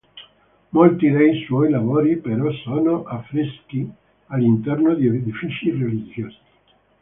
Molti 0.69 1.11
dei 1.11 1.43
suoi 1.45 1.69
lavori, 1.69 2.17
però, 2.17 2.51
sono 2.63 3.03
affreschi 3.03 3.87
all'interno 4.29 4.95
di 4.95 5.05
edifici 5.05 5.69
religiosi. 5.69 6.37